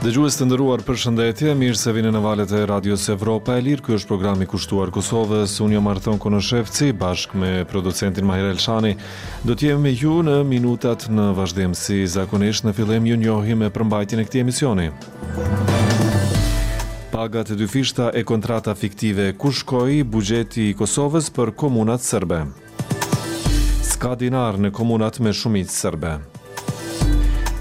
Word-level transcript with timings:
Dëgjues 0.00 0.38
të 0.40 0.46
nderuar, 0.48 0.80
përshëndetje, 0.88 1.52
mirë 1.60 1.76
se 1.76 1.92
vini 1.92 2.08
në 2.14 2.22
valët 2.24 2.54
e 2.56 2.62
Radios 2.70 3.02
Evropa 3.12 3.58
e 3.60 3.64
Lirë. 3.66 3.82
Ky 3.84 3.98
është 3.98 4.08
programi 4.08 4.46
i 4.46 4.48
kushtuar 4.48 4.88
Kosovës. 4.94 5.58
Unë 5.60 5.76
jam 5.76 5.90
Arthon 5.92 6.16
Konoshevci 6.24 6.88
bashkë 6.96 7.36
me 7.42 7.52
producentin 7.68 8.24
Mahir 8.24 8.48
Elshani. 8.54 8.94
Do 9.44 9.52
të 9.52 9.68
jemi 9.74 9.84
me 9.90 9.92
ju 10.00 10.22
në 10.24 10.38
minutat 10.48 11.04
në 11.12 11.28
vazhdim 11.36 11.74
si 11.76 12.00
zakonisht 12.08 12.64
në 12.64 12.72
fillim 12.78 13.10
ju 13.12 13.18
njohim 13.26 13.60
me 13.66 13.68
përmbajtjen 13.76 14.22
e 14.22 14.24
këtij 14.30 14.40
emisioni. 14.46 14.88
Pagat 17.12 17.50
e 17.52 17.58
dyfishta 17.60 18.08
e 18.16 18.24
kontrata 18.24 18.72
fiktive, 18.74 19.34
ku 19.36 19.52
shkoi 19.52 20.00
buxheti 20.04 20.70
i 20.72 20.76
Kosovës 20.80 21.28
për 21.36 21.52
komunat 21.54 22.00
serbe? 22.00 22.46
s'ka 23.98 24.12
dinar 24.14 24.54
në 24.62 24.68
komunat 24.76 25.16
me 25.24 25.32
shumit 25.34 25.72
sërbe. 25.74 26.12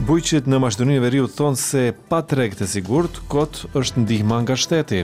Bujqit 0.05 0.45
në 0.45 0.59
Maqedoninë 0.61 0.99
e 0.99 1.01
Veriut 1.01 1.33
thonë 1.33 1.57
se 1.57 1.81
pa 2.11 2.19
treg 2.29 2.53
të 2.59 2.67
sigurt, 2.69 3.17
kot 3.31 3.63
është 3.73 4.03
ndihma 4.03 4.43
nga 4.45 4.57
shteti. 4.59 5.01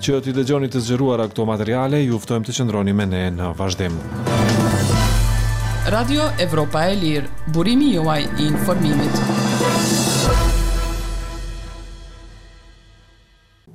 Që 0.00 0.22
t'i 0.24 0.32
dëgjoni 0.36 0.70
të 0.72 0.80
zgjeruar 0.86 1.20
këto 1.28 1.44
materiale, 1.50 2.00
juftojmë 2.06 2.48
të 2.48 2.56
qëndroni 2.58 2.96
me 2.96 3.08
ne 3.12 3.22
në 3.36 3.52
vazhdim. 3.60 4.00
Radio 5.92 6.30
Evropa 6.40 6.86
e 6.88 6.96
Lirë, 7.02 7.28
burimi 7.54 7.92
juaj 7.98 8.22
i 8.40 8.48
informimit. 8.54 9.24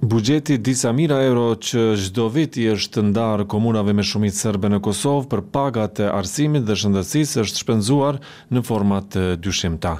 Bugjeti 0.09 0.57
disa 0.57 0.91
mira 0.95 1.17
euro 1.23 1.43
që 1.53 1.81
çdo 1.99 2.23
vit 2.33 2.55
i 2.57 2.63
është 2.71 3.03
ndarë 3.11 3.45
komunave 3.53 3.93
me 3.93 4.01
shumicë 4.01 4.33
serbe 4.39 4.71
në 4.73 4.79
Kosovë 4.87 5.27
për 5.29 5.43
pagat 5.53 6.01
e 6.01 6.07
arsimit 6.09 6.65
dhe 6.65 6.77
shëndetësisë 6.81 7.43
është 7.43 7.61
shpenzuar 7.61 8.17
në 8.49 8.63
format 8.65 9.05
të 9.13 9.27
dyshimta. 9.45 9.91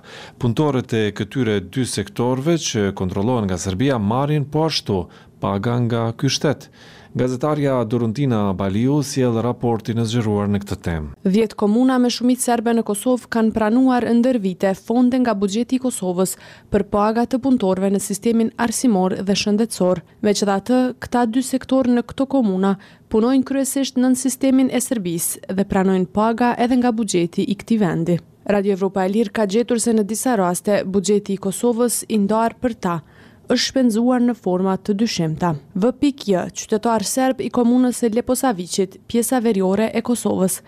Punëtorët 0.42 0.96
e 0.98 1.04
këtyre 1.20 1.60
dy 1.68 1.86
sektorëve 1.94 2.58
që 2.66 2.88
kontrollohen 2.98 3.46
nga 3.52 3.62
Serbia 3.68 4.00
marrin 4.10 4.50
po 4.50 4.66
ashtu 4.72 5.04
paga 5.46 5.78
nga 5.86 6.08
ky 6.18 6.34
shtet. 6.40 6.72
Gazetaria 7.18 7.74
Duruntina 7.90 8.52
Baliu 8.54 9.00
sjell 9.02 9.40
raportin 9.42 9.98
e 9.98 10.04
zgjeruar 10.06 10.46
në 10.54 10.60
këtë 10.62 10.76
temë. 10.86 11.08
10 11.26 11.56
komuna 11.58 11.96
me 11.98 12.12
shumicë 12.14 12.46
serbe 12.46 12.76
në 12.78 12.84
Kosovë 12.86 13.30
kanë 13.34 13.54
pranuar 13.56 14.06
ndër 14.06 14.38
vite 14.44 14.76
fonde 14.78 15.18
nga 15.24 15.34
buxheti 15.34 15.80
i 15.80 15.82
Kosovës 15.82 16.36
për 16.70 16.86
paga 16.94 17.24
të 17.26 17.40
punëtorëve 17.42 17.90
në 17.96 18.02
sistemin 18.06 18.52
arsimor 18.62 19.16
dhe 19.26 19.38
shëndetësor. 19.42 20.04
Megjithatë, 20.22 20.78
këta 21.02 21.26
dy 21.34 21.42
sektor 21.50 21.90
në 21.90 22.06
këto 22.14 22.30
komuna 22.30 22.76
punojnë 23.10 23.50
kryesisht 23.50 23.98
nën 23.98 24.14
sistemin 24.22 24.70
e 24.70 24.78
Serbisë 24.78 25.56
dhe 25.58 25.66
pranojnë 25.66 26.12
paga 26.14 26.54
edhe 26.62 26.78
nga 26.78 26.92
buxheti 26.94 27.42
i 27.50 27.58
këtij 27.58 27.82
vendi. 27.88 28.20
Radio 28.50 28.78
Evropa 28.78 29.02
e 29.06 29.10
Lirë 29.18 29.34
ka 29.36 29.50
gjetur 29.50 29.82
se 29.82 29.98
në 29.98 30.06
disa 30.10 30.38
raste 30.42 30.84
buxheti 30.86 31.34
i 31.34 31.42
Kosovës 31.42 32.04
i 32.08 32.22
ndar 32.28 32.58
për 32.62 32.78
ta 32.78 33.00
është 33.54 33.64
shpenzuar 33.70 34.20
në 34.22 34.34
forma 34.38 34.76
të 34.86 34.94
dyshimta. 35.02 35.48
Vë 35.82 35.90
pikje, 36.02 36.44
qytetar 36.54 37.06
serb 37.12 37.40
i 37.42 37.48
komunës 37.58 38.04
e 38.06 38.12
Leposavicit, 38.14 39.00
pjesa 39.10 39.40
veriore 39.46 39.88
e 39.98 40.04
Kosovës, 40.06 40.60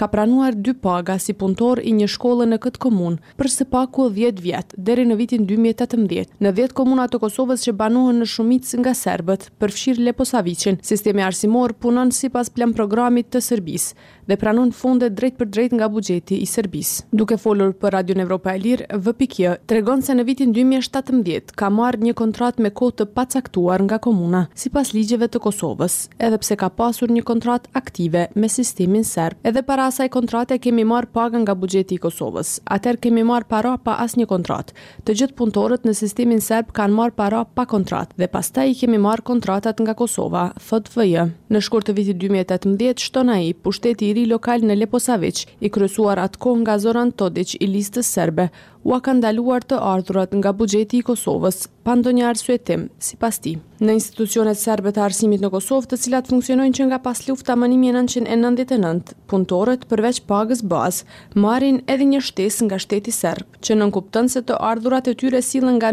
ka 0.00 0.08
pranuar 0.08 0.54
dy 0.56 0.72
paga 0.80 1.18
si 1.20 1.34
punëtor 1.36 1.82
i 1.84 1.92
një 1.92 2.06
shkollë 2.14 2.44
në 2.48 2.56
këtë 2.64 2.80
komunë 2.80 3.34
për 3.36 3.48
së 3.54 3.66
paku 3.72 4.06
10 4.16 4.38
vjet 4.46 4.72
deri 4.88 5.02
në 5.04 5.16
vitin 5.20 5.42
2018. 5.48 6.38
Në 6.40 6.52
10 6.60 6.74
komuna 6.78 7.04
të 7.12 7.18
Kosovës 7.24 7.66
që 7.66 7.74
banohen 7.80 8.22
në 8.22 8.28
shumicë 8.34 8.78
nga 8.80 8.94
serbët, 8.96 9.50
përfshir 9.60 10.00
Leposaviçin, 10.00 10.78
sistemi 10.90 11.20
arsimor 11.26 11.74
punon 11.84 12.14
sipas 12.16 12.48
plan 12.48 12.72
programit 12.72 13.28
të 13.34 13.42
Serbisë 13.50 14.08
dhe 14.30 14.36
pranon 14.38 14.68
fonde 14.72 15.08
drejt 15.18 15.34
për 15.40 15.48
drejt 15.56 15.72
nga 15.74 15.88
buxheti 15.90 16.36
i 16.38 16.46
Serbisë. 16.46 17.04
Duke 17.12 17.34
folur 17.42 17.72
për 17.82 17.92
Radio 17.96 18.14
Evropa 18.24 18.52
e 18.54 18.60
Lirë, 18.62 18.88
VPK 19.04 19.56
tregon 19.72 20.04
se 20.06 20.14
në 20.14 20.24
vitin 20.28 20.54
2017 20.54 21.50
ka 21.58 21.66
marrë 21.74 22.06
një 22.06 22.14
kontratë 22.20 22.62
me 22.64 22.70
kohë 22.70 22.96
të 23.02 23.08
pacaktuar 23.18 23.82
nga 23.90 23.98
komuna, 23.98 24.44
sipas 24.54 24.94
ligjeve 24.94 25.26
të 25.28 25.42
Kosovës, 25.48 25.98
edhe 26.22 26.38
pse 26.44 26.56
ka 26.62 26.70
pasur 26.80 27.10
një 27.10 27.24
kontratë 27.32 27.74
aktive 27.82 28.28
me 28.38 28.48
sistemin 28.52 29.04
serb. 29.08 29.34
Edhe 29.42 29.64
para 29.66 29.89
asaj 29.90 30.10
kontrate 30.14 30.54
kemi 30.62 30.84
marë 30.86 31.10
pagën 31.14 31.42
nga 31.42 31.54
bugjeti 31.62 31.96
i 31.96 32.02
Kosovës. 32.04 32.52
Atër 32.74 32.98
kemi 33.04 33.24
marë 33.26 33.48
para 33.50 33.72
pa 33.84 33.96
as 34.04 34.12
një 34.18 34.26
kontrat. 34.30 34.70
Të 35.04 35.16
gjithë 35.20 35.36
punëtorët 35.40 35.86
në 35.88 35.94
sistemin 36.00 36.42
serb 36.44 36.70
kanë 36.76 36.94
marë 36.98 37.16
para 37.18 37.40
pa 37.58 37.64
kontrat 37.72 38.12
dhe 38.20 38.28
pas 38.30 38.52
ta 38.54 38.66
i 38.70 38.76
kemi 38.78 39.00
marë 39.02 39.24
kontratat 39.30 39.82
nga 39.82 39.96
Kosova, 39.98 40.44
thot 40.68 40.90
vëjë. 40.94 41.24
Në 41.50 41.62
shkur 41.66 41.86
të 41.88 41.96
vitit 41.98 42.20
2018, 42.22 43.02
shtona 43.06 43.40
i 43.48 43.54
pushteti 43.66 44.10
i 44.12 44.18
ri 44.20 44.26
lokal 44.30 44.62
në 44.66 44.78
Leposavic, 44.82 45.42
i 45.66 45.72
kryesuar 45.74 46.22
atë 46.28 46.42
kohë 46.46 46.62
nga 46.64 46.78
Zoran 46.84 47.10
Todic 47.16 47.56
i 47.58 47.66
listës 47.74 48.14
serbe, 48.14 48.46
u 48.82 48.94
a 48.96 49.00
ka 49.04 49.12
ndaluar 49.16 49.60
të 49.68 49.76
ardhurat 49.92 50.32
nga 50.38 50.52
bugjeti 50.60 51.00
i 51.02 51.06
Kosovës, 51.08 51.66
pa 51.84 51.94
ndonjë 52.00 52.24
arsuetim, 52.30 52.86
si 53.06 53.18
pas 53.20 53.36
ti. 53.44 53.56
Në 53.80 53.94
institucionet 53.98 54.58
serbe 54.60 54.92
të 54.92 55.02
arsimit 55.06 55.42
në 55.44 55.50
Kosovë 55.52 55.90
të 55.90 55.98
cilat 56.04 56.28
funksionojnë 56.32 56.76
që 56.78 56.86
nga 56.88 56.98
pas 57.04 57.20
luft 57.28 57.44
të 57.48 57.54
amëni 57.56 57.76
1999, 57.82 59.12
punëtorët 59.28 59.84
përveç 59.90 60.22
pagës 60.30 60.64
bazë, 60.72 61.04
marin 61.44 61.82
edhe 61.92 62.08
një 62.12 62.22
shtes 62.30 62.62
nga 62.66 62.78
shteti 62.80 63.12
serb, 63.16 63.60
që 63.64 63.78
nënkuptën 63.82 64.32
se 64.32 64.44
të 64.48 64.60
ardhurat 64.72 65.12
e 65.12 65.16
tyre 65.22 65.44
silën 65.44 65.76
nga 65.80 65.92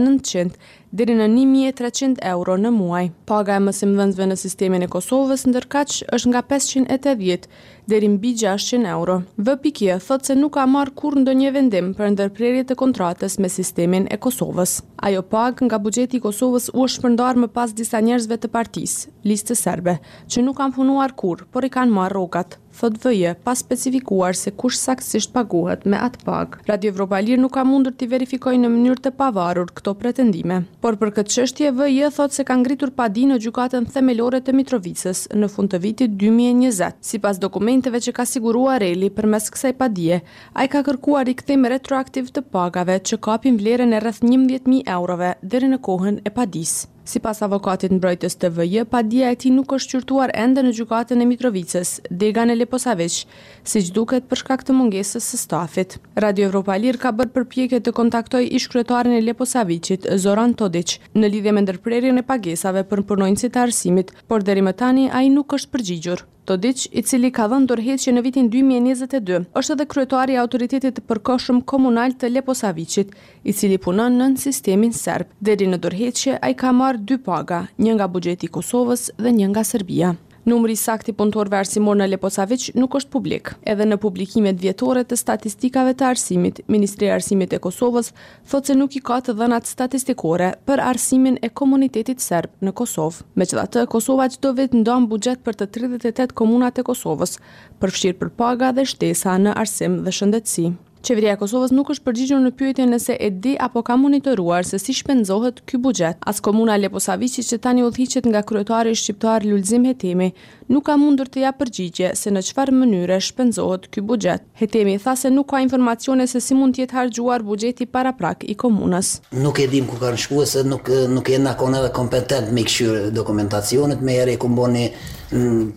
deri 0.97 1.13
në 1.17 1.27
1300 1.29 2.23
euro 2.31 2.55
në 2.57 2.71
muaj. 2.73 3.03
Paga 3.29 3.57
e 3.59 3.63
mësim 3.67 3.91
dhënësve 3.99 4.25
në 4.31 4.37
sistemin 4.41 4.85
e 4.85 4.89
Kosovës 4.91 5.43
ndërkaq 5.49 5.95
është 6.15 6.31
nga 6.31 6.41
580 6.53 7.45
deri 7.91 8.09
mbi 8.15 8.31
600 8.41 8.89
euro. 8.95 9.19
VPK 9.37 9.99
thëtë 10.05 10.31
se 10.31 10.37
nuk 10.39 10.55
ka 10.57 10.65
marrë 10.73 10.95
kur 10.97 11.19
ndonjë 11.21 11.53
vendim 11.59 11.91
për 11.99 12.15
ndërprerje 12.15 12.65
të 12.71 12.79
kontratës 12.81 13.37
me 13.43 13.51
sistemin 13.53 14.09
e 14.11 14.17
Kosovës. 14.25 14.77
Ajo 14.97 15.21
pagë 15.21 15.67
nga 15.67 15.77
bugjeti 15.77 16.17
i 16.17 16.21
Kosovës 16.23 16.71
u 16.73 16.85
është 16.87 17.03
përndar 17.03 17.37
më 17.37 17.51
pas 17.53 17.73
disa 17.81 17.99
njerëzve 18.01 18.39
të 18.41 18.49
partisë, 18.49 19.11
listë 19.29 19.57
serbe, 19.61 19.99
që 20.25 20.41
nuk 20.45 20.57
kanë 20.57 20.73
punuar 20.79 21.13
kur, 21.13 21.45
por 21.53 21.65
i 21.65 21.69
kanë 21.69 21.93
marë 21.93 22.15
rokat, 22.17 22.57
thot 22.77 22.97
vëje, 23.01 23.31
pas 23.45 23.57
specifikuar 23.61 24.35
se 24.37 24.51
kush 24.53 24.75
saksisht 24.77 25.31
paguhet 25.33 25.85
me 25.89 25.97
atë 25.97 26.21
pagë. 26.27 26.59
Radio 26.69 26.91
Evropa 26.93 27.17
Lirë 27.25 27.41
nuk 27.41 27.53
ka 27.55 27.63
mundur 27.65 27.93
t'i 27.97 28.05
verifikoj 28.09 28.53
në 28.57 28.69
mënyrë 28.73 29.01
të 29.05 29.11
pavarur 29.17 29.71
këto 29.73 29.95
pretendime. 29.97 30.59
Por 30.81 30.97
për 31.01 31.13
këtë 31.17 31.33
qështje, 31.33 31.71
vëje 31.79 32.11
thot 32.13 32.33
se 32.37 32.45
kanë 32.45 32.63
ngritur 32.67 32.91
padi 32.93 33.23
në 33.31 33.39
gjukatën 33.47 33.87
themelore 33.95 34.43
të 34.45 34.53
Mitrovicës 34.59 35.23
në 35.33 35.49
fund 35.49 35.73
të 35.73 35.81
vitit 35.87 36.13
2020. 36.21 36.99
Si 37.01 37.17
pas 37.25 37.37
dokumenteve 37.41 37.97
që 38.05 38.13
ka 38.19 38.27
sigurua 38.29 38.77
reli 38.85 39.09
për 39.09 39.29
mes 39.33 39.49
kësaj 39.55 39.73
padie, 39.81 40.21
a 40.53 40.65
i 40.65 40.69
ka 40.77 40.83
kërkuar 40.85 41.33
i 41.33 41.37
këtim 41.41 41.65
retroaktiv 41.73 42.29
të 42.29 42.45
pagave 42.53 42.99
që 43.09 43.17
kapin 43.25 43.57
vlerën 43.57 43.89
e 43.97 44.05
rrëth 44.05 44.21
11.000 44.21 44.85
eurove 44.87 45.33
dhere 45.51 45.67
në 45.71 45.77
kohën 45.85 46.17
e 46.25 46.31
padis. 46.33 46.85
Si 47.07 47.19
pas 47.23 47.37
avokatit 47.45 47.93
në 47.93 47.99
brojtës 48.03 48.35
të 48.39 48.49
vëjë, 48.57 48.83
padia 48.91 49.29
e 49.31 49.37
ti 49.39 49.51
nuk 49.55 49.71
është 49.77 49.93
qyrtuar 49.95 50.33
endë 50.35 50.63
në 50.65 50.73
gjukatën 50.79 51.23
e 51.23 51.27
Mitrovicës, 51.29 51.91
Degane 52.11 52.55
Leposavec, 52.59 53.19
si 53.63 53.83
që 53.87 54.21
për 54.31 54.41
shkak 54.43 54.65
të 54.67 54.75
mungesës 54.75 55.23
së 55.33 55.39
stafit. 55.43 55.97
Radio 56.15 56.49
Evropa 56.51 56.75
Lirë 56.77 57.01
ka 57.05 57.13
bërë 57.19 57.35
përpjeket 57.37 57.87
të 57.87 57.95
kontaktoj 58.01 58.43
ishkretuarën 58.59 59.15
e 59.19 59.23
Leposavicit, 59.29 60.07
Zoran 60.19 60.53
Todic, 60.59 60.97
në 61.15 61.27
lidhje 61.31 61.51
me 61.55 61.63
ndërprerjen 61.67 62.19
e 62.23 62.27
pagesave 62.33 62.83
për 62.91 63.03
në 63.03 63.07
përnojnë 63.13 63.37
si 63.43 63.49
të 63.55 63.63
arsimit, 63.67 64.11
por 64.27 64.43
dhere 64.43 64.65
më 64.67 64.75
tani 64.83 65.07
a 65.11 65.23
i 65.27 65.31
nuk 65.39 65.55
është 65.59 65.71
përgjigjur. 65.77 66.27
Todic, 66.47 66.79
i 66.95 67.01
cili 67.03 67.27
ka 67.35 67.43
dhënë 67.51 67.67
dorëheqje 67.69 68.11
në 68.15 68.21
vitin 68.23 68.45
2022, 68.53 69.39
është 69.59 69.73
edhe 69.75 69.85
kryetari 69.91 70.35
i 70.35 70.37
autoritetit 70.43 70.93
të 70.95 71.01
përkohshëm 71.09 71.59
komunal 71.71 72.15
të 72.21 72.29
Leposaviçit, 72.35 73.11
i 73.43 73.51
cili 73.51 73.75
punon 73.87 74.15
nën 74.21 74.37
sistemin 74.39 74.93
serb. 74.95 75.27
Deri 75.49 75.67
në 75.67 75.81
dorëheqje 75.87 76.37
ai 76.47 76.55
ka 76.63 76.71
marrë 76.79 77.03
dy 77.11 77.17
paga, 77.27 77.59
një 77.83 77.97
nga 77.99 78.07
buxheti 78.15 78.47
i 78.47 78.53
Kosovës 78.59 79.09
dhe 79.19 79.35
një 79.41 79.51
nga 79.51 79.65
Serbia. 79.73 80.13
Numri 80.47 80.71
i 80.77 80.79
saktë 80.79 81.11
i 81.11 81.15
punëtorëve 81.17 81.57
arsimor 81.59 81.97
në 81.99 82.05
Leposavic 82.07 82.69
nuk 82.79 82.93
është 82.95 83.11
publik. 83.11 83.49
Edhe 83.67 83.83
në 83.83 83.97
publikimet 83.99 84.55
vjetore 84.63 85.01
të 85.03 85.17
statistikave 85.19 85.91
të 85.99 86.05
arsimit, 86.13 86.61
Ministria 86.71 87.09
e 87.11 87.15
Arsimit 87.17 87.51
e 87.51 87.59
Kosovës 87.59 88.13
thotë 88.47 88.71
se 88.71 88.77
nuk 88.79 88.95
i 88.95 89.01
ka 89.03 89.17
të 89.27 89.35
dhënat 89.35 89.67
statistikore 89.67 90.53
për 90.63 90.83
arsimin 90.85 91.35
e 91.43 91.51
komunitetit 91.51 92.23
serb 92.23 92.55
në 92.63 92.71
Kosovë. 92.79 93.27
Megjithatë, 93.43 93.83
Kosova 93.91 94.29
çdo 94.37 94.55
vit 94.61 94.71
ndon 94.79 95.09
buxhet 95.11 95.43
për 95.43 95.59
të 95.59 95.67
38 95.81 96.31
komunat 96.39 96.79
të 96.79 96.87
Kosovës, 96.93 97.35
përfshirë 97.83 98.19
për 98.23 98.31
paga 98.39 98.71
dhe 98.79 98.87
shtesa 98.93 99.35
në 99.43 99.57
arsim 99.65 99.99
dhe 100.07 100.15
shëndetësi. 100.15 100.69
Qeveria 101.05 101.33
e 101.35 101.37
Kosovës 101.39 101.71
nuk 101.75 101.89
është 101.93 102.03
përgjigjur 102.07 102.39
në 102.41 102.51
pyetjen 102.57 102.89
nëse 102.91 103.15
e 103.21 103.29
di 103.29 103.53
apo 103.61 103.83
ka 103.85 103.95
monitoruar 103.99 104.65
se 104.65 104.79
si 104.81 104.95
shpenzohet 104.97 105.61
ky 105.69 105.77
buxhet. 105.77 106.17
As 106.25 106.41
komuna 106.41 106.77
Lepo 106.77 106.97
që 106.99 107.57
tani 107.61 107.83
udhëhiqet 107.83 108.25
nga 108.27 108.41
kryetari 108.43 108.95
shqiptar 108.95 109.43
Lulzim 109.45 109.85
Hetemi 109.85 110.31
nuk 110.69 110.85
ka 110.85 110.97
mundur 110.97 111.27
të 111.29 111.41
jap 111.43 111.59
përgjigje 111.59 112.15
se 112.15 112.31
në 112.33 112.41
çfarë 112.49 112.73
mënyre 112.77 113.19
shpenzohet 113.21 113.87
ky 113.91 114.01
buxhet. 114.01 114.41
Hetemi 114.53 114.97
tha 115.03 115.15
se 115.15 115.29
nuk 115.29 115.49
ka 115.51 115.61
informacione 115.61 116.27
se 116.27 116.41
si 116.41 116.55
mund 116.57 116.75
të 116.75 116.85
jetë 116.85 116.97
harxhuar 116.97 117.45
buxheti 117.45 117.85
para 117.85 118.11
prak 118.13 118.43
i 118.43 118.55
komunës. 118.57 119.19
Nuk 119.31 119.59
e 119.63 119.67
dim 119.69 119.85
ku 119.85 119.97
kanë 120.01 120.17
shkuar 120.25 120.49
se 120.49 120.63
nuk 120.65 120.89
nuk 121.13 121.29
janë 121.29 121.53
akon 121.53 121.77
edhe 121.79 121.93
kompetent 121.95 122.51
me 122.53 122.63
kshyr 122.65 123.11
dokumentacionet, 123.13 124.01
më 124.01 124.19
herë 124.19 124.37
ku 124.41 124.49
mboni 124.49 124.87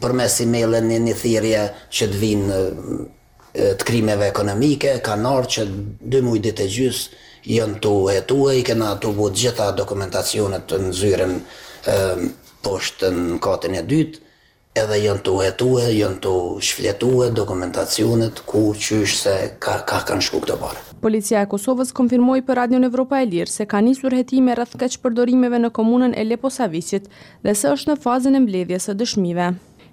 përmes 0.02 0.40
emailën 0.46 0.84
një, 0.92 0.98
një 1.06 1.14
thirrje 1.22 1.64
që 1.94 2.10
të 2.12 2.18
vinë 2.24 2.60
të 3.54 3.86
krimeve 3.86 4.28
ekonomike, 4.30 4.96
kanë 5.04 5.24
nërë 5.26 5.48
që 5.56 5.64
dy 6.12 6.20
muj 6.22 6.38
ditë 6.46 6.66
e 6.66 6.70
gjysë 6.76 7.20
jënë 7.56 7.78
të 7.82 7.92
uhetue, 8.02 8.52
i 8.60 8.64
kena 8.66 8.92
të 9.00 9.14
buë 9.18 9.32
gjitha 9.42 9.70
dokumentacionet 9.76 10.66
të 10.70 10.80
zyren 10.94 11.38
poshtë 12.62 13.10
në 13.16 13.38
katën 13.42 13.78
e 13.80 13.86
dytë, 13.92 14.20
edhe 14.80 14.98
jënë 15.04 15.22
të 15.26 15.32
uhetue, 15.38 15.88
jënë 15.96 16.20
të 16.22 16.34
shfletue 16.66 17.30
dokumentacionet 17.34 18.44
ku 18.46 18.68
qysh 18.76 19.16
se 19.24 19.34
ka, 19.62 19.80
kanë 19.88 20.22
shku 20.28 20.42
këtë 20.44 20.58
barë. 20.60 20.84
Policia 21.00 21.42
e 21.42 21.48
Kosovës 21.50 21.90
konfirmoi 21.96 22.42
për 22.46 22.60
Radion 22.62 22.86
Evropa 22.86 23.18
e 23.18 23.26
Lirë 23.32 23.50
se 23.54 23.66
ka 23.66 23.80
nisur 23.82 24.14
hetime 24.14 24.54
rreth 24.54 24.76
përdorimeve 25.02 25.58
në 25.64 25.72
komunën 25.72 26.14
e 26.14 26.26
Leposavicit 26.28 27.08
dhe 27.42 27.56
se 27.56 27.72
është 27.72 27.94
në 27.94 27.98
fazën 28.04 28.36
e 28.36 28.44
mbledhjes 28.44 28.88
së 28.90 28.96
dëshmive. 29.02 29.50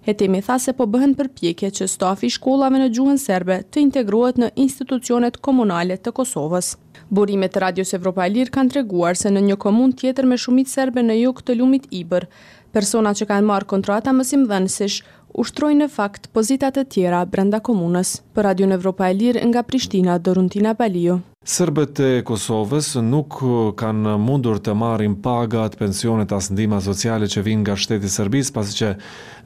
Hetemi 0.08 0.40
tha 0.42 0.56
se 0.62 0.72
po 0.74 0.86
bëhen 0.88 1.18
përpjekje 1.20 1.70
që 1.80 1.88
stafi 1.92 2.30
shkollave 2.32 2.80
në 2.80 2.86
gjuhën 2.96 3.18
serbe 3.20 3.58
të 3.68 3.82
integrohet 3.82 4.38
në 4.40 4.48
institucionet 4.64 5.36
komunale 5.48 5.98
të 6.00 6.14
Kosovës. 6.22 6.70
Burimet 7.12 7.52
të 7.52 7.66
Radios 7.66 7.92
Evropa 8.00 8.24
e 8.24 8.32
Lirë 8.38 8.56
kanë 8.56 8.74
treguar 8.78 9.20
se 9.20 9.34
në 9.36 9.44
një 9.50 9.60
komun 9.66 9.92
tjetër 10.00 10.32
me 10.32 10.40
shumit 10.46 10.72
serbe 10.72 11.04
në 11.04 11.20
jug 11.26 11.44
të 11.44 11.60
lumit 11.60 11.92
Ibër, 12.02 12.30
persona 12.72 13.12
që 13.20 13.28
kanë 13.34 13.50
marë 13.52 13.68
kontrata 13.76 14.16
mësim 14.16 14.48
dhenësish, 14.48 15.02
ushtrojnë 15.44 15.84
në 15.84 15.92
fakt 16.00 16.32
pozitat 16.34 16.80
të 16.80 16.88
tjera 16.96 17.26
brenda 17.30 17.60
komunës. 17.60 18.22
Për 18.34 18.48
Radio 18.48 18.72
në 18.72 18.80
Evropa 18.80 19.12
e 19.12 19.18
Lirë 19.24 19.44
nga 19.52 19.66
Prishtina, 19.68 20.16
Doruntina 20.24 20.72
Balio. 20.74 21.20
Sërbët 21.48 22.00
e 22.04 22.08
Kosovës 22.28 22.90
nuk 23.08 23.38
kanë 23.80 24.18
mundur 24.20 24.58
të 24.60 24.74
marim 24.76 25.14
pagat, 25.24 25.78
pensionet, 25.80 26.32
as 26.36 26.50
sociale 26.84 27.28
që 27.32 27.44
vinë 27.48 27.62
nga 27.64 27.76
shteti 27.80 28.10
Sërbis, 28.12 28.50
pasi 28.52 28.76
që 28.80 28.90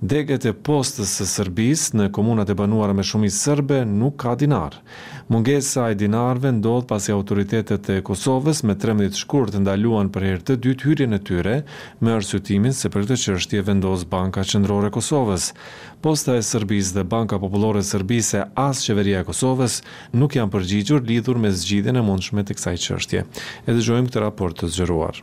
degët 0.01 0.48
e 0.50 0.53
postës 0.65 1.12
së 1.19 1.27
Serbisë 1.30 1.98
në 2.00 2.07
komunat 2.15 2.50
e 2.50 2.56
banuara 2.57 2.94
me 2.98 3.03
shumicë 3.06 3.36
serbe 3.38 3.75
nuk 3.86 4.15
ka 4.24 4.33
dinar. 4.39 4.75
Mungesa 5.31 5.89
e 5.94 5.98
dinarëve 6.00 6.50
ndodh 6.57 6.88
pasi 6.89 7.13
autoritetet 7.13 7.89
e 7.94 8.00
Kosovës 8.06 8.63
me 8.65 8.74
13 8.74 9.19
shkurt 9.21 9.56
ndaluan 9.62 10.09
për 10.12 10.25
herë 10.27 10.44
të 10.50 10.57
dytë 10.65 10.88
hyrjen 10.88 11.18
e 11.18 11.21
tyre 11.30 11.56
me 12.01 12.15
arsyetimin 12.18 12.74
se 12.75 12.89
për 12.89 13.06
këtë 13.06 13.19
çështje 13.27 13.62
vendos 13.69 14.07
Banka 14.09 14.44
Qendrore 14.50 14.89
e 14.89 14.95
Kosovës. 14.98 15.51
Posta 16.01 16.36
e 16.36 16.42
Serbisë 16.50 16.97
dhe 17.00 17.06
Banka 17.13 17.38
Popullore 17.39 17.86
e 17.86 17.88
Serbisë 17.94 18.47
as 18.57 18.81
qeveria 18.88 19.21
e 19.21 19.30
Kosovës 19.30 19.83
nuk 20.18 20.36
janë 20.39 20.54
përgjigjur 20.57 21.06
lidhur 21.06 21.38
me 21.38 21.54
zgjidhjen 21.54 22.01
e 22.01 22.06
mundshme 22.09 22.44
të 22.50 22.57
kësaj 22.57 22.80
çështje. 22.89 23.27
Edhe 23.69 23.77
dëgjojmë 23.80 24.09
këtë 24.09 24.25
raport 24.25 24.57
të 24.63 24.74
zgjeruar. 24.74 25.21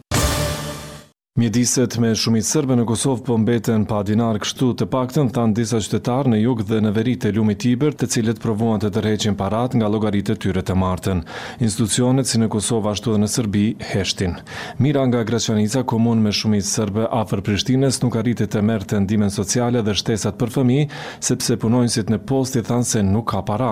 Mjediset 1.38 1.94
me 2.02 2.08
shumit 2.18 2.42
sërbe 2.42 2.74
në 2.80 2.84
Kosovë 2.88 3.20
për 3.22 3.26
po 3.30 3.34
mbeten 3.38 3.82
pa 3.86 3.98
dinar 4.02 4.40
kështu 4.42 4.72
të 4.80 4.86
pakten 4.90 5.28
than 5.30 5.52
disa 5.54 5.78
qytetarë 5.78 6.32
në 6.32 6.38
jug 6.40 6.62
dhe 6.66 6.78
në 6.82 6.90
verit 6.96 7.22
e 7.28 7.30
lumit 7.36 7.62
iber 7.70 7.92
të 7.94 8.08
cilet 8.10 8.40
provuan 8.42 8.80
të 8.82 8.88
tërheqin 8.96 9.36
parat 9.38 9.76
nga 9.78 9.86
logaritë 9.94 10.34
të 10.34 10.42
tyre 10.42 10.64
të 10.66 10.74
martën. 10.80 11.20
Institucionet 11.62 12.26
si 12.26 12.40
në 12.42 12.48
Kosovë 12.50 12.90
ashtu 12.90 13.14
dhe 13.14 13.20
në 13.22 13.28
Sërbi 13.34 13.62
heshtin. 13.92 14.34
Mira 14.82 15.04
nga 15.06 15.20
Graçanica, 15.28 15.84
komun 15.86 16.24
me 16.26 16.32
shumit 16.34 16.66
sërbe 16.66 17.06
për 17.30 17.44
Prishtines 17.46 18.00
nuk 18.02 18.18
arritit 18.18 18.50
të 18.56 18.64
mërë 18.72 18.90
të 18.96 19.00
ndimen 19.04 19.30
sociale 19.30 19.84
dhe 19.86 19.94
shtesat 20.00 20.34
për 20.42 20.50
fëmi, 20.56 20.80
sepse 21.28 21.54
punojnësit 21.66 22.10
në 22.10 22.18
posti 22.32 22.64
than 22.66 22.82
se 22.90 23.04
nuk 23.12 23.28
ka 23.30 23.44
para. 23.52 23.70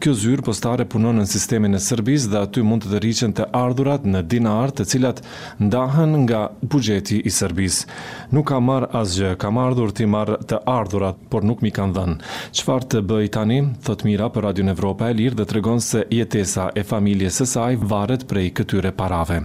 Kjo 0.00 0.16
zyrë 0.24 0.46
postare 0.48 0.88
punon 0.88 1.20
në 1.20 1.28
sistemin 1.28 1.76
e 1.76 1.84
Sërbis 1.90 2.30
dhe 2.32 2.40
aty 2.46 2.64
mund 2.64 2.88
të 2.88 3.32
të 3.36 3.50
ardhurat 3.62 4.08
në 4.08 4.24
dinar 4.32 4.72
të 4.72 4.88
cilat 4.94 5.20
ndahen 5.60 6.16
nga 6.24 6.46
qyteti 7.02 7.20
i 7.24 7.30
Serbis. 7.32 7.84
Nuk 8.32 8.46
ka 8.48 8.58
marrë 8.62 8.88
asgjë, 8.96 9.32
ka 9.38 9.50
marrë 9.52 9.86
ti 9.96 10.04
marrë 10.08 10.36
të 10.48 10.58
ardhurat, 10.68 11.16
por 11.30 11.42
nuk 11.44 11.62
mi 11.62 11.70
kanë 11.74 11.92
dhenë. 11.92 12.16
Qfar 12.56 12.84
të 12.90 13.02
bëj 13.08 13.28
tani, 13.34 13.58
thot 13.84 14.04
mira 14.06 14.28
për 14.32 14.42
Radio 14.46 14.64
Evropa 14.70 15.10
e 15.10 15.14
Lirë 15.18 15.36
dhe 15.40 15.44
të 15.50 15.54
regonë 15.58 15.80
se 15.84 16.02
jetesa 16.14 16.68
e 16.78 16.82
familje 16.86 17.30
sësaj 17.30 17.48
saj 17.52 17.76
varet 17.92 18.26
prej 18.30 18.46
këtyre 18.60 18.92
parave. 18.96 19.40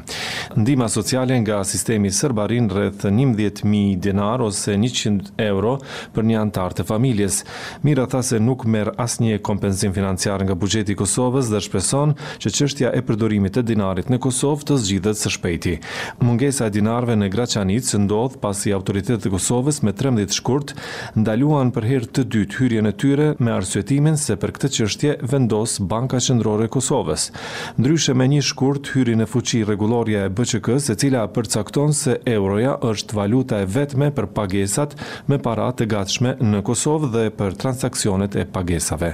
Ndima 0.56 0.88
sociale 0.90 1.38
nga 1.42 1.60
sistemi 1.68 2.10
sërbarin 2.14 2.70
rreth 2.72 3.06
11.000 3.10 3.98
dinar 4.06 4.42
ose 4.46 4.78
100 4.80 5.32
euro 5.50 5.78
për 6.16 6.24
një 6.30 6.40
antar 6.40 6.74
të 6.78 6.86
familjes. 6.90 7.42
Mira 7.84 8.06
tha 8.10 8.22
se 8.24 8.40
nuk 8.40 8.66
merë 8.66 8.94
asnje 9.04 9.40
kompensim 9.42 9.94
financiar 9.96 10.44
nga 10.48 10.56
bugjeti 10.56 10.96
Kosovës 10.98 11.50
dhe 11.52 11.62
shpeson 11.62 12.14
që 12.42 12.54
qështja 12.56 12.94
e 12.98 13.02
përdorimit 13.06 13.58
të 13.58 13.66
dinarit 13.74 14.10
në 14.10 14.22
Kosovë 14.24 14.70
të 14.70 14.80
zgjidhet 14.86 15.18
së 15.20 15.34
shpejti. 15.38 15.76
Mungesa 16.24 16.68
e 16.70 16.74
dinarve 16.78 17.16
në 17.16 17.32
Veçanit 17.48 17.86
së 17.88 18.02
ndodh 18.04 18.34
pasi 18.44 18.74
autoritetet 18.76 19.26
e 19.26 19.32
Kosovës 19.32 19.78
me 19.88 19.94
13 19.96 20.34
shkurt 20.36 20.74
ndaluan 21.16 21.70
për 21.76 21.86
herë 21.90 22.08
të 22.18 22.24
dytë 22.34 22.58
hyrjen 22.60 22.90
e 22.90 22.92
tyre 23.04 23.28
me 23.40 23.54
arsyetimin 23.56 24.18
se 24.20 24.36
për 24.42 24.52
këtë 24.58 24.70
çështje 24.76 25.14
vendos 25.32 25.78
Banka 25.80 26.20
Qendrore 26.20 26.68
e 26.68 26.72
Kosovës. 26.74 27.30
Ndryshe 27.80 28.16
me 28.20 28.28
një 28.34 28.42
shkurt 28.50 28.90
hyri 28.98 29.16
në 29.16 29.30
fuqi 29.32 29.62
rregullorja 29.70 30.26
e 30.28 30.34
BÇK-s, 30.36 30.90
e 30.92 30.98
cila 31.06 31.22
përcakton 31.38 31.96
se 31.96 32.18
euroja 32.34 32.74
është 32.90 33.16
valuta 33.16 33.62
e 33.64 33.70
vetme 33.78 34.10
për 34.18 34.28
pagesat 34.36 34.98
me 35.32 35.40
para 35.48 35.70
të 35.72 35.88
gatshme 35.94 36.36
në 36.44 36.60
Kosovë 36.68 37.12
dhe 37.16 37.26
për 37.40 37.56
transaksionet 37.64 38.36
e 38.36 38.44
pagesave. 38.58 39.14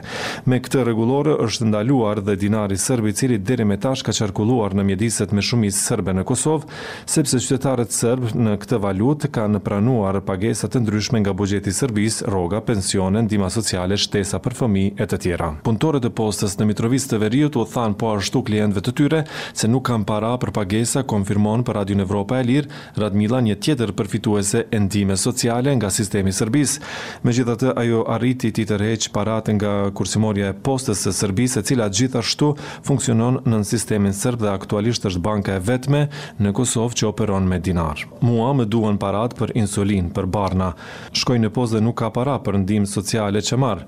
Me 0.50 0.58
këtë 0.64 0.88
rregullore 0.88 1.38
është 1.46 1.70
ndaluar 1.70 2.24
dhe 2.26 2.38
dinari 2.48 2.82
serb 2.82 3.06
i 3.06 3.14
cili 3.14 3.38
deri 3.38 3.70
më 3.70 3.78
tash 3.86 4.02
ka 4.10 4.18
qarkulluar 4.24 4.74
në 4.80 4.90
mjediset 4.92 5.38
me 5.38 5.46
shumicë 5.46 5.78
serbe 5.86 6.18
në 6.18 6.26
Kosovë, 6.34 6.74
sepse 7.06 7.38
qytetarët 7.44 7.94
së 7.94 8.13
serb 8.14 8.34
në 8.38 8.52
këtë 8.62 8.78
valutë 8.84 9.28
kanë 9.34 9.60
pranuar 9.66 10.20
pagesa 10.28 10.68
të 10.70 10.84
ndryshme 10.84 11.18
nga 11.24 11.32
buxheti 11.34 11.72
i 11.74 11.74
Serbisë, 11.74 12.28
rroga, 12.30 12.60
pensione, 12.62 13.24
ndihma 13.26 13.48
sociale, 13.50 13.96
shtesa 13.98 14.38
për 14.44 14.54
fëmijë 14.60 15.02
e 15.02 15.08
të 15.10 15.18
tjera. 15.24 15.48
Punëtorët 15.66 16.06
e 16.06 16.12
postës 16.14 16.54
në 16.60 16.68
Mitrovicë 16.70 17.10
të 17.10 17.20
Veriut 17.24 17.58
u 17.58 17.64
than 17.72 17.96
po 17.98 18.12
ashtu 18.14 18.44
klientëve 18.46 18.82
të 18.86 18.94
tyre 19.00 19.22
se 19.58 19.70
nuk 19.72 19.88
kanë 19.90 20.06
para 20.12 20.36
për 20.38 20.52
pagesa, 20.54 21.02
konfirmon 21.10 21.64
për 21.66 21.78
Radio 21.80 21.98
Evropa 22.06 22.38
e 22.38 22.46
Lirë 22.46 22.82
Radmila, 23.02 23.40
një 23.48 23.58
tjetër 23.66 23.96
përfituese 23.98 24.62
e 24.70 24.84
ndihmës 24.86 25.24
sociale 25.26 25.74
nga 25.80 25.90
sistemi 25.90 26.30
i 26.30 26.38
Serbisë. 26.38 26.86
Megjithatë, 27.26 27.74
ajo 27.82 28.04
arriti 28.14 28.54
të 28.54 28.68
tërheqë 28.76 29.10
paratë 29.16 29.58
nga 29.58 29.74
kursimorja 29.98 30.54
e 30.54 30.60
postës 30.68 31.02
së 31.08 31.16
Serbisë, 31.24 31.64
e 31.64 31.66
cila 31.72 31.90
gjithashtu 31.90 32.54
funksionon 32.86 33.42
nën 33.50 33.66
sistemin 33.74 34.14
serb 34.14 34.46
dhe 34.46 34.54
aktualisht 34.54 35.10
është 35.10 35.26
banka 35.26 35.58
e 35.58 35.66
vetme 35.72 36.06
në 36.38 36.54
Kosovë 36.62 37.00
që 37.02 37.10
operon 37.16 37.50
me 37.50 37.58
dinar. 37.64 38.03
Mua 38.20 38.52
më 38.58 38.66
duan 38.72 38.98
parat 39.04 39.36
për 39.40 39.54
insulin, 39.64 40.10
për 40.16 40.28
barna. 40.38 40.70
Shkoj 41.22 41.38
në 41.44 41.52
pozë 41.56 41.78
dhe 41.78 41.84
nuk 41.88 41.98
ka 42.04 42.12
para 42.18 42.38
për 42.48 42.58
ndihmë 42.64 42.92
sociale 42.96 43.42
që 43.50 43.62
marë, 43.66 43.88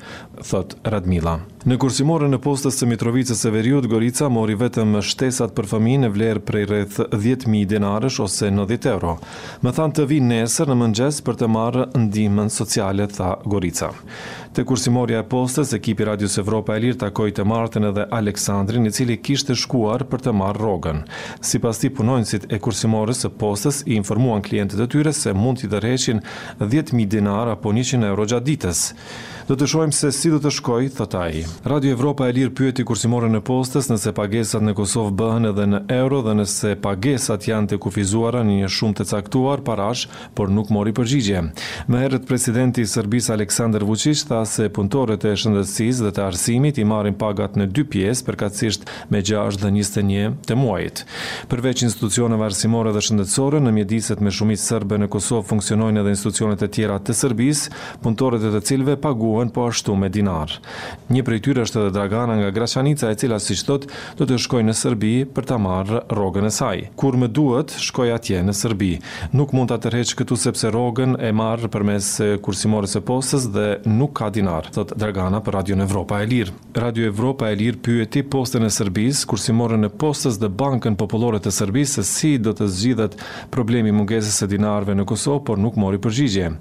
thot 0.51 0.77
Radmila. 0.93 1.39
Në 1.65 1.79
kursimore 1.81 2.27
në 2.29 2.37
postës 2.43 2.75
të 2.77 2.85
Mitrovicës 2.91 3.39
e 3.41 3.49
Veriut, 3.49 3.87
Gorica 3.89 4.27
mori 4.29 4.53
vetëm 4.59 4.99
shtesat 5.01 5.55
për 5.57 5.65
fëmi 5.71 5.95
në 6.03 6.11
vlerë 6.13 6.41
prej 6.45 6.65
rreth 6.69 6.99
10.000 7.15 7.65
denarësh 7.71 8.19
ose 8.21 8.51
90 8.53 8.85
euro. 8.91 9.15
Më 9.65 9.73
than 9.79 9.95
të 9.97 10.05
vinë 10.11 10.29
nesër 10.35 10.69
në 10.69 10.75
mëngjes 10.83 11.23
për 11.25 11.39
të 11.41 11.49
marrë 11.55 11.87
ndimën 11.97 12.51
sociale, 12.53 13.07
tha 13.09 13.31
Gorica. 13.49 13.89
Të 14.53 14.61
kursimoria 14.69 15.23
e 15.23 15.27
postës, 15.31 15.73
ekipi 15.79 16.05
Radius 16.05 16.37
Evropa 16.43 16.77
e 16.77 16.83
Lirë 16.85 17.01
takoj 17.07 17.25
të 17.33 17.47
martën 17.49 17.89
edhe 17.89 18.05
Aleksandrin, 18.13 18.85
i 18.85 18.93
cili 18.93 19.17
kishtë 19.25 19.57
shkuar 19.65 20.05
për 20.13 20.21
të 20.27 20.35
marrë 20.37 20.61
rogën. 20.67 21.01
Si 21.41 21.57
pas 21.65 21.81
ti 21.81 21.89
punojnësit 21.89 22.45
e 22.53 22.61
kursimores 22.61 23.25
e 23.25 23.33
postës, 23.41 23.81
i 23.89 23.97
informuan 23.97 24.45
klientët 24.45 24.85
e 24.85 24.85
tyre 24.93 25.17
se 25.17 25.33
mund 25.33 25.65
të 25.65 25.73
dërheqin 25.73 26.21
10.000 26.61 27.07
dinar 27.17 27.49
apo 27.57 27.73
100 27.73 28.05
euro 28.13 28.29
gjatë 28.29 28.51
ditës. 28.53 28.85
Do 29.47 29.53
të 29.53 29.67
shohim 29.69 29.91
se 29.93 30.09
si 30.11 30.31
do 30.33 30.39
të 30.41 30.49
shkoj, 30.55 30.87
thot 30.97 31.13
ai. 31.21 31.43
Radio 31.69 31.93
Evropa 31.93 32.25
e 32.25 32.33
Lirë 32.33 32.51
pyeti 32.57 32.81
kur 32.89 32.97
si 32.97 33.05
morën 33.11 33.29
në 33.35 33.43
postës 33.45 33.91
nëse 33.91 34.09
pagesat 34.17 34.63
në 34.65 34.71
Kosovë 34.79 35.11
bëhen 35.19 35.45
edhe 35.51 35.67
në 35.69 35.79
euro 35.99 36.23
dhe 36.25 36.33
nëse 36.39 36.71
pagesat 36.81 37.45
janë 37.45 37.69
të 37.69 37.77
kufizuara 37.83 38.41
në 38.41 38.55
një 38.63 38.69
shumë 38.73 38.97
të 38.97 39.05
caktuar 39.11 39.61
parash, 39.67 40.07
por 40.33 40.49
nuk 40.49 40.71
mori 40.73 40.95
përgjigje. 40.97 41.43
Më 41.85 42.01
herët 42.01 42.25
presidenti 42.25 42.81
i 42.81 42.89
Serbisë 42.89 43.35
Aleksandar 43.35 43.85
Vučić 43.85 44.23
tha 44.31 44.39
se 44.49 44.65
punëtorët 44.73 45.27
e 45.29 45.35
shëndetësisë 45.37 46.07
dhe 46.07 46.13
të 46.17 46.25
arsimit 46.25 46.81
i 46.81 46.87
marrin 46.89 47.13
pagat 47.21 47.53
në 47.61 47.69
dy 47.77 47.85
pjesë, 47.93 48.25
përkatësisht 48.31 48.89
me 49.13 49.21
6 49.21 49.61
dhe 49.61 49.69
21 49.69 50.39
të 50.49 50.57
muajit. 50.57 51.05
Përveç 51.53 51.85
institucioneve 51.85 52.49
arsimore 52.49 52.95
dhe 52.97 53.05
shëndetësore, 53.11 53.61
në 53.61 53.75
mjediset 53.77 54.25
me 54.25 54.33
shumicë 54.33 54.65
serbe 54.71 54.97
në 55.05 55.11
Kosovë 55.13 55.45
funksionojnë 55.53 56.01
edhe 56.01 56.17
institucionet 56.17 56.65
e 56.65 56.71
tjera 56.79 56.97
të 56.97 57.19
Serbisë, 57.21 57.69
punëtorët 58.01 58.49
e 58.49 58.53
të 58.57 58.65
cilëve 58.73 58.97
paguajnë 59.05 59.33
paguhen 59.35 59.49
po 59.49 59.67
ashtu 59.67 59.95
me 59.95 60.09
dinar. 60.09 60.51
Një 61.11 61.21
prej 61.27 61.39
tyre 61.45 61.63
është 61.65 61.79
edhe 61.81 61.93
Dragana 61.95 62.35
nga 62.39 62.51
Graçanica 62.55 63.09
e 63.11 63.15
cila 63.19 63.37
siç 63.41 63.63
thot 63.67 63.87
do 64.19 64.23
të 64.27 64.37
shkojë 64.45 64.65
në 64.69 64.75
Serbi 64.77 65.11
për 65.35 65.47
ta 65.49 65.57
marrë 65.59 65.99
rrogën 66.13 66.45
e 66.47 66.51
saj. 66.55 66.83
Kur 66.99 67.17
më 67.19 67.27
duhet, 67.35 67.73
shkoj 67.83 68.11
atje 68.15 68.39
në 68.47 68.53
Serbi. 68.55 68.91
Nuk 69.35 69.51
mund 69.55 69.71
ta 69.73 69.77
tërheq 69.83 70.13
këtu 70.21 70.37
sepse 70.39 70.69
rrogën 70.71 71.17
e 71.19 71.31
marr 71.35 71.67
përmes 71.73 72.07
kursimore 72.45 72.87
së 72.87 73.01
postës 73.07 73.49
dhe 73.51 73.65
nuk 73.89 74.13
ka 74.21 74.29
dinar, 74.35 74.69
thot 74.75 74.93
Dragana 74.95 75.41
për 75.43 75.57
Radio 75.59 75.79
Evropa 75.87 76.21
e 76.23 76.29
Lirë. 76.31 76.55
Radio 76.79 77.09
Evropa 77.11 77.49
e 77.51 77.57
Lirë 77.59 77.81
pyeti 77.89 78.23
postën 78.23 78.63
e 78.63 78.71
Serbisë, 78.71 79.25
kursimorën 79.33 79.87
e 79.87 79.91
postës 79.91 80.39
dhe 80.39 80.47
Bankën 80.63 80.95
Popullore 80.99 81.41
të 81.43 81.51
Serbisë 81.57 81.99
se 82.05 82.07
si 82.13 82.33
do 82.39 82.53
të 82.55 82.69
zgjidhet 82.77 83.19
problemi 83.51 83.91
mungesës 83.95 84.39
së 84.45 84.49
dinarëve 84.55 84.95
në 85.01 85.07
Kosovë, 85.11 85.43
por 85.49 85.59
nuk 85.59 85.75
mori 85.83 85.99
përgjigje. 86.05 86.53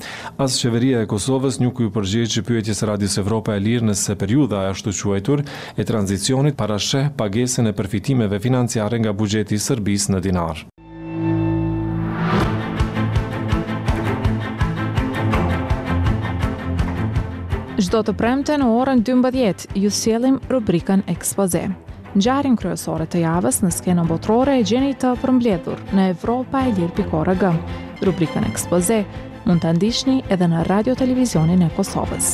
As 0.43 0.59
qeveria 0.63 1.05
e 1.07 1.11
Kosovës 1.15 1.61
nuk 1.63 1.81
u 1.87 1.91
përgjigj 1.95 2.63
që 2.65 2.75
së 2.75 2.87
Radios 2.89 3.19
Evropa 3.21 3.55
e 3.55 3.61
Lirë 3.61 3.91
nëse 3.93 4.17
periudha 4.21 4.63
e 4.65 4.71
ashtu 4.73 4.93
quajtur 4.97 5.43
e 5.79 5.85
tranzicionit 5.85 6.57
para 6.57 6.79
pagesën 7.21 7.69
e 7.69 7.73
përfitimeve 7.73 8.41
financiare 8.41 8.99
nga 8.99 9.13
buxheti 9.13 9.55
i 9.55 9.59
Serbisë 9.59 10.15
në 10.15 10.21
dinar. 10.25 10.65
Çdo 17.85 18.01
të 18.07 18.13
premte 18.19 18.57
në 18.59 18.69
orën 18.81 19.03
12 19.07 19.67
ju 19.79 19.91
sjellim 19.93 20.41
rubrikën 20.51 21.03
Ekspoze. 21.13 21.67
Ngjarjen 22.15 22.57
kryesore 22.57 23.05
të 23.11 23.21
javës 23.25 23.61
në 23.65 23.71
skenën 23.75 24.09
botërore 24.09 24.55
e 24.61 24.65
gjeni 24.67 24.95
të 24.99 25.13
përmbledhur 25.23 25.79
në 25.95 26.09
evropaelir.org. 26.15 27.45
Rubrika 28.07 28.43
në 28.43 28.51
ekspoze 28.55 29.03
mund 29.49 29.65
të 29.65 29.73
ndishtni 29.79 30.17
edhe 30.35 30.49
në 30.53 30.65
radio 30.71 30.97
televizionin 30.99 31.67
e 31.69 31.73
Kosovës. 31.77 32.33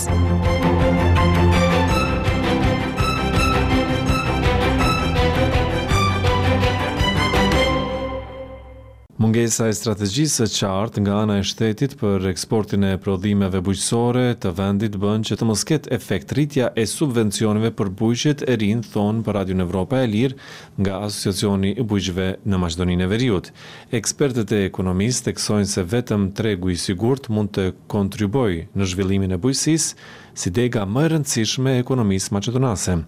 Mungesa 9.21 9.67
e 9.69 9.75
strategjisë 9.77 10.45
së 10.49 10.63
qartë 10.63 11.03
nga 11.05 11.19
ana 11.21 11.35
e 11.37 11.41
shtetit 11.45 11.93
për 12.01 12.23
eksportin 12.31 12.87
e 12.89 12.95
prodhimeve 13.05 13.61
bujqësore 13.67 14.23
të 14.41 14.53
vendit 14.57 14.95
bën 15.03 15.27
që 15.29 15.37
të 15.37 15.45
mos 15.51 15.65
ketë 15.69 15.93
efekt 15.93 16.33
rritja 16.33 16.71
e 16.81 16.87
subvencioneve 16.89 17.69
për 17.77 17.91
bujqet 18.01 18.47
e 18.49 18.57
rinë 18.63 18.89
thon 18.95 19.19
për 19.27 19.37
Radio 19.37 19.59
Evropa 19.67 20.01
e 20.01 20.07
Lirë 20.09 20.41
nga 20.81 20.97
Asociacioni 21.11 21.75
i 21.77 21.85
Bujqëve 21.93 22.31
në 22.49 22.63
Maqedoninë 22.65 23.05
e 23.05 23.11
Veriut. 23.13 23.53
Ekspertët 24.01 24.57
e 24.57 24.63
ekonomistë 24.71 25.29
theksojnë 25.29 25.69
se 25.77 25.85
vetëm 25.93 26.25
tregu 26.41 26.73
i 26.73 26.81
sigurt 26.87 27.29
mund 27.29 27.53
të 27.61 27.69
kontribuojë 27.93 28.65
në 28.73 28.91
zhvillimin 28.95 29.37
e 29.37 29.43
bujqësisë 29.45 30.11
si 30.47 30.57
dega 30.63 30.89
më 30.89 31.05
e 31.05 31.13
rëndësishme 31.19 31.77
e 31.77 31.85
ekonomisë 31.85 32.39
maqedonase. 32.41 33.03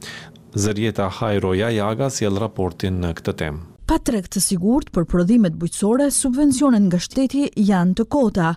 Zërjeta 0.66 1.08
Hajroja 1.22 1.72
Jagas 1.80 2.20
jelë 2.20 2.44
raportin 2.50 3.00
në 3.06 3.16
këtë 3.20 3.40
temë. 3.46 3.68
Pa 3.86 3.96
të 3.98 4.38
sigurt 4.40 4.90
për 4.94 5.04
prodhimet 5.10 5.54
bujqësore, 5.62 6.04
subvencionet 6.16 6.82
nga 6.86 6.98
shteti 7.04 7.40
janë 7.70 7.94
të 8.00 8.04
kota, 8.14 8.50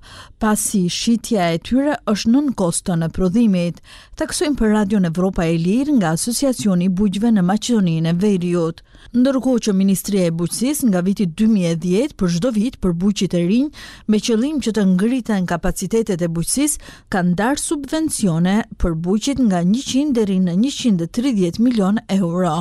pasi 0.43 0.81
shqitja 0.97 1.47
e 1.53 1.57
tyre 1.67 1.95
është 2.13 2.29
nën 2.33 2.51
kostën 2.61 3.01
e 3.01 3.09
prodhimit. 3.15 3.81
Taksojmë 4.21 4.57
për 4.59 4.71
Radio 4.75 4.99
në 5.01 5.09
Evropa 5.09 5.45
e 5.49 5.55
Lirë 5.63 5.95
nga 5.97 6.11
Asosiacioni 6.17 6.91
Bujqve 6.99 7.31
në 7.33 7.41
Macedoninë 7.49 8.13
e 8.13 8.15
Veriut. 8.21 8.83
Ndërko 9.17 9.55
që 9.65 9.73
Ministria 9.79 10.29
e 10.29 10.35
Bujqësis 10.41 10.83
nga 10.91 11.01
vitit 11.09 11.33
2010 11.43 12.13
për 12.21 12.31
shdo 12.37 12.53
vit 12.59 12.77
për 12.85 12.93
bujqit 13.03 13.33
e 13.33 13.43
rinjë, 13.49 13.83
me 14.13 14.21
qëllim 14.27 14.61
që 14.67 14.75
të 14.77 14.85
ngritën 14.93 15.49
kapacitetet 15.53 16.21
e 16.21 16.29
bujqësis, 16.37 16.77
kanë 17.13 17.35
darë 17.41 17.63
subvencione 17.65 18.59
për 18.83 18.97
bujqit 19.09 19.41
nga 19.49 19.65
100 19.73 20.13
dërin 20.19 20.49
në 20.51 20.59
130 20.69 21.61
milion 21.69 21.99
euro. 22.21 22.57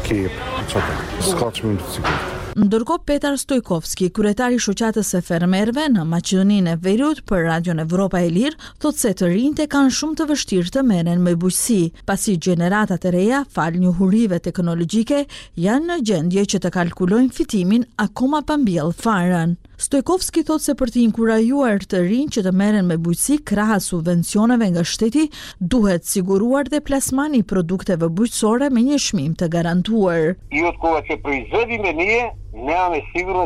kejep, 0.08 0.44
qëtë, 0.72 0.98
s'ka 1.32 1.52
që 1.56 1.70
mundë 1.70 1.84
të 1.86 1.98
sigurt. 1.98 2.25
Ndërko 2.56 2.94
Petar 3.04 3.34
Stojkovski, 3.36 4.06
kuretari 4.16 4.56
shoqatës 4.64 5.10
e 5.18 5.18
fermerve 5.20 5.82
në 5.92 6.06
Macedoninë 6.08 6.72
e 6.72 6.78
Veriut 6.86 7.18
për 7.28 7.42
Radio 7.44 7.74
në 7.76 7.84
Evropa 7.84 8.22
e 8.24 8.30
Lirë, 8.32 8.56
thot 8.80 8.96
se 8.96 9.10
të 9.12 9.28
rinjtë 9.34 9.66
kanë 9.74 9.92
shumë 9.98 10.16
të 10.22 10.28
vështirë 10.30 10.72
të 10.78 10.86
merren 10.88 11.20
me 11.26 11.34
bujësi, 11.42 11.76
pasi 12.08 12.38
gjeneratat 12.46 13.04
e 13.04 13.12
reja 13.18 13.42
fal 13.58 13.76
një 13.76 13.92
hurive 13.98 14.40
teknologjike 14.48 15.20
janë 15.66 15.90
në 15.90 16.00
gjendje 16.12 16.46
që 16.54 16.62
të 16.64 16.72
kalkulojnë 16.80 17.36
fitimin 17.42 17.84
akoma 18.08 18.40
pa 18.48 18.56
mbjell 18.64 18.96
farën. 19.04 19.58
Stojkovski 19.76 20.40
thot 20.48 20.62
se 20.64 20.72
për 20.74 20.88
të 20.94 21.00
inkurajuar 21.02 21.82
të 21.84 21.98
rinj 22.06 22.30
që 22.36 22.42
të 22.46 22.52
merren 22.60 22.86
me 22.88 22.96
bujqësi 22.96 23.34
krahas 23.50 23.90
subvencioneve 23.92 24.70
nga 24.72 24.84
shteti, 24.92 25.26
duhet 25.60 26.06
siguruar 26.08 26.70
dhe 26.72 26.80
plasmani 26.86 27.42
i 27.42 27.46
produkteve 27.52 28.08
bujqësore 28.08 28.70
me 28.72 28.86
një 28.86 29.02
shmim 29.08 29.34
të 29.36 29.50
garantuar. 29.52 30.30
Jo 30.60 30.72
të 30.72 30.80
kohë 30.84 31.02
që 31.10 31.18
prizëdi 31.26 31.78
me 31.84 31.92
nje, 31.98 32.22
ne 32.56 32.72
jam 32.78 32.96
e 32.96 33.02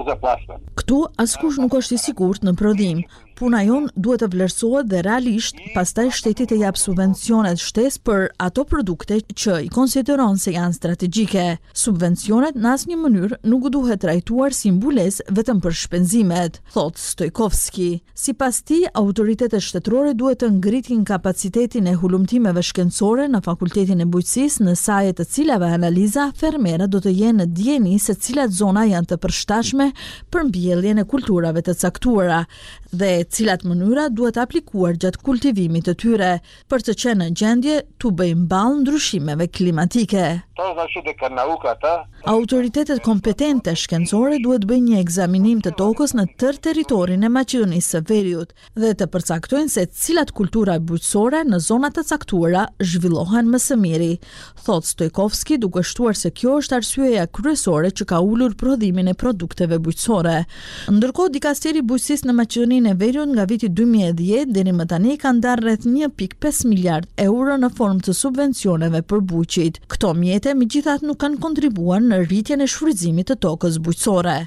za 0.06 0.14
plasman. 0.22 0.62
Ktu 0.78 1.00
askush 1.24 1.58
nuk 1.58 1.74
është 1.80 1.94
i 1.94 1.98
sigurt 2.06 2.46
në 2.46 2.54
prodhim 2.62 3.02
puna 3.40 3.62
jon 3.64 3.86
duhet 4.02 4.20
të 4.20 4.26
vlerësohet 4.34 4.88
dhe 4.90 5.00
realisht 5.06 5.56
pastaj 5.72 6.10
shteti 6.18 6.44
të 6.50 6.58
jap 6.60 6.76
subvencionet 6.76 7.62
shtes 7.62 7.96
për 8.04 8.26
ato 8.46 8.66
produkte 8.68 9.16
që 9.42 9.54
i 9.64 9.70
konsideron 9.72 10.36
se 10.42 10.52
janë 10.52 10.76
strategjike. 10.76 11.46
Subvencionet 11.72 12.58
në 12.60 12.72
asnjë 12.74 12.98
mënyrë 13.00 13.38
nuk 13.48 13.68
duhet 13.72 14.02
trajtuar 14.04 14.52
si 14.56 14.72
mbules 14.74 15.22
vetëm 15.32 15.62
për 15.64 15.76
shpenzimet, 15.82 16.58
thot 16.74 17.00
Stojkovski. 17.00 17.88
Sipas 18.20 18.58
tij, 18.68 18.84
autoritetet 19.02 19.64
shtetërore 19.64 20.12
duhet 20.20 20.42
të 20.44 20.50
ngritin 20.58 21.06
kapacitetin 21.08 21.88
e 21.88 21.96
hulumtimeve 22.02 22.60
shkencore 22.68 23.24
në 23.32 23.40
Fakultetin 23.46 24.04
e 24.04 24.08
Bujqësisë 24.12 24.68
në 24.68 24.76
saje 24.82 25.16
të 25.16 25.28
cilave 25.38 25.72
analiza 25.78 26.28
fermera 26.36 26.86
do 26.92 27.00
të 27.06 27.16
jenë 27.22 27.40
në 27.40 27.48
dijeni 27.56 27.96
se 28.04 28.18
cilat 28.20 28.52
zona 28.60 28.84
janë 28.92 29.14
të 29.14 29.20
përshtatshme 29.24 29.88
për 30.28 30.46
mbjelljen 30.50 31.00
e 31.00 31.08
kulturave 31.08 31.64
të 31.64 31.78
caktuara 31.86 32.42
dhe 32.90 33.10
cilat 33.34 33.62
mënyra 33.68 34.06
duhet 34.18 34.38
aplikuar 34.42 34.98
gjatë 35.04 35.22
kultivimit 35.26 35.86
të 35.88 35.94
tyre, 36.02 36.30
për 36.70 36.84
të 36.88 36.96
qenë 37.02 37.18
në 37.20 37.28
gjendje 37.42 37.78
të 38.02 38.12
bëjmë 38.22 38.48
balë 38.54 38.80
ndryshimeve 38.82 39.46
klimatike 39.58 40.26
ata 40.60 40.74
dhe 40.74 40.80
ashtu 40.80 41.00
dhe 41.02 41.98
Autoritetet 42.26 43.00
kompetente 43.02 43.72
shkencore 43.74 44.38
duhet 44.42 44.64
bëjnë 44.70 44.88
një 44.90 44.98
egzaminim 45.02 45.60
të 45.64 45.70
tokës 45.78 46.12
në 46.14 46.24
tër 46.38 46.56
teritorin 46.66 47.24
e 47.24 47.30
Macedonisë 47.32 47.90
së 47.94 48.00
Veriut 48.10 48.52
dhe 48.76 48.90
të 48.98 49.06
përcaktojnë 49.14 49.72
se 49.74 49.84
cilat 50.00 50.30
kultura 50.36 50.74
bujësore 50.78 51.40
në 51.48 51.60
zonat 51.66 51.96
të 51.96 52.04
caktuara 52.10 52.66
zhvillohen 52.92 53.48
më 53.54 53.58
së 53.66 53.78
miri. 53.80 54.10
Thot 54.66 54.84
Stojkovski 54.90 55.58
duke 55.62 55.82
shtuar 55.90 56.14
se 56.20 56.30
kjo 56.36 56.58
është 56.60 56.76
arsyeja 56.80 57.24
kryesore 57.38 57.90
që 57.96 58.06
ka 58.12 58.20
ulur 58.20 58.54
prodhimin 58.60 59.08
e 59.08 59.14
produkteve 59.24 59.78
bujësore. 59.86 60.36
Ndërko, 60.92 61.28
dikasteri 61.38 61.80
bujësis 61.82 62.26
në 62.28 62.36
Macedonin 62.42 62.90
e 62.90 62.94
Veriut 63.00 63.32
nga 63.32 63.48
viti 63.50 63.72
2010 63.80 64.62
një 64.66 64.76
më 64.82 64.88
tani 64.92 65.16
ka 65.24 65.32
ndarë 65.38 65.66
rreth 65.66 65.88
1.5 65.94 66.66
miliard 66.74 67.08
euro 67.24 67.56
në 67.64 67.72
formë 67.78 68.04
të 68.10 68.18
subvencioneve 68.22 69.02
për 69.10 69.24
buqit. 69.32 69.80
Këto 69.88 70.12
mjetë 70.20 70.49
vite, 70.50 70.58
mi 70.58 70.66
gjithat 70.70 71.02
nuk 71.06 71.20
kanë 71.20 71.38
kontribuar 71.42 72.00
në 72.02 72.18
rritjen 72.26 72.62
e 72.64 72.68
shfrizimit 72.68 73.30
të 73.30 73.36
tokës 73.44 73.76
bujqësore. 73.84 74.38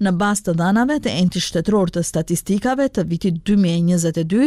Në 0.00 0.10
bas 0.16 0.40
të 0.40 0.54
dhanave 0.56 0.94
të 1.04 1.10
enti 1.20 1.40
shtetror 1.40 1.90
të 1.92 2.00
statistikave 2.08 2.86
të 2.92 3.02
vitit 3.10 3.34
2022, 3.44 4.46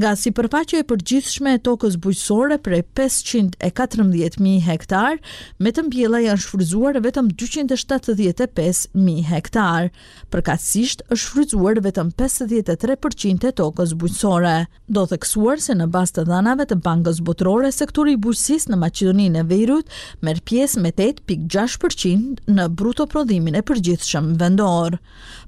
nga 0.00 0.10
si 0.18 0.32
përfaqe 0.34 0.80
e 0.82 0.86
përgjithshme 0.90 1.52
e 1.56 1.60
tokës 1.62 1.94
bujqësore 2.02 2.58
prej 2.62 2.80
514.000 2.98 4.58
hektar, 4.66 5.20
me 5.62 5.70
të 5.72 5.84
mbjela 5.86 6.20
janë 6.26 6.42
shfrizuar 6.42 6.98
vetëm 7.06 7.30
275.000 7.44 9.22
hektar. 9.30 9.88
Përkatsisht, 10.34 11.06
është 11.06 11.22
shfrizuar 11.22 11.80
vetëm 11.86 12.10
53% 12.18 13.50
e 13.50 13.54
tokës 13.62 13.94
bujqësore. 14.02 14.56
Do 14.90 15.06
theksuar 15.14 15.62
se 15.62 15.78
në 15.78 15.86
bas 15.94 16.12
të 16.14 16.26
dhanave 16.32 16.66
të 16.70 16.80
bankës 16.86 17.22
botërore, 17.30 17.70
sektori 17.74 18.18
bujësis 18.18 18.66
në 18.72 18.82
Macedoninë 18.82 19.42
e 19.42 19.48
Vejrut 19.54 19.94
merr 20.22 20.43
pjesë 20.48 20.80
me 20.84 20.90
8.6% 20.92 22.44
në 22.52 22.68
bruto 22.76 23.06
prodhimin 23.10 23.56
e 23.58 23.64
përgjithshëm 23.66 24.32
vendor. 24.40 24.98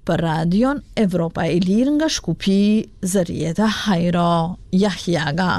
Për 0.09 0.23
Radion 0.25 0.83
Evropa 1.01 1.47
e 1.53 1.59
Lirë 1.63 1.97
nga 1.99 2.11
Shkupi, 2.11 2.59
Zërjeta 3.03 3.67
Hajro, 3.85 4.29
Jahjaga. 4.73 5.51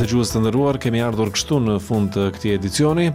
Dhe 0.00 0.06
gjuhës 0.08 0.30
të 0.32 0.40
ndëruar, 0.40 0.78
kemi 0.80 1.02
ardhur 1.04 1.28
kështu 1.34 1.58
në 1.60 1.74
fund 1.84 2.08
të 2.14 2.30
këti 2.32 2.54
edicioni. 2.54 3.10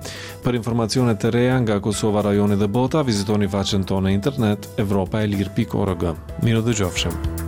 Për 0.45 0.59
informacionet 0.59 1.17
të 1.23 1.31
reja 1.33 1.55
nga 1.65 1.79
Kosova 1.81 2.21
rajoni 2.27 2.59
dhe 2.61 2.69
bota, 2.69 3.01
vizitoni 3.07 3.49
faqen 3.49 3.87
tonë 3.89 4.11
e 4.13 4.17
internet, 4.19 4.69
evropaelir.org. 4.85 6.05
Minu 6.45 6.61
dhe 6.61 6.77
gjofshem. 6.83 7.44